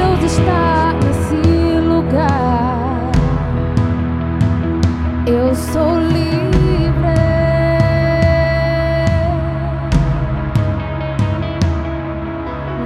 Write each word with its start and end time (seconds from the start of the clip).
Deus 0.00 0.32
está 0.32 0.94
nesse 1.04 1.80
lugar. 1.80 3.10
Eu 5.26 5.54
sou 5.54 6.00
livre. 6.00 6.40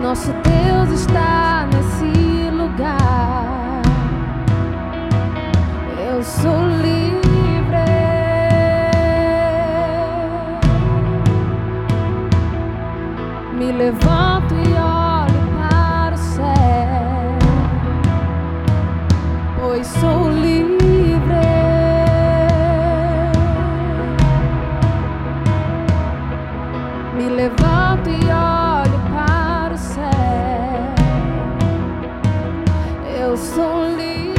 Nosso 0.02 0.32
Deus 0.42 1.00
está. 1.02 1.53
eu 33.34 33.38
sou 33.38 33.88
livre. 33.96 34.34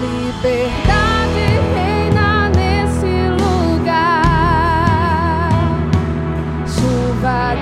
Liberdade 0.00 1.46
reina 1.74 2.48
nesse 2.48 3.12
lugar. 3.42 4.22
Chuva 6.66 7.60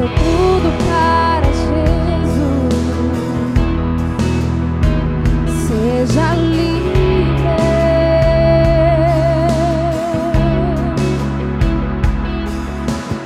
seu 0.00 0.08
tudo 0.08 0.72
para 0.86 1.46
Jesus. 1.52 2.72
Seja 5.68 6.34
livre, 6.34 7.56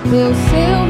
meu 0.07 0.35
Senhor. 0.35 0.84